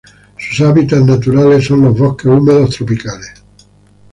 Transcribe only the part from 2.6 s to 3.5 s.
tropicales.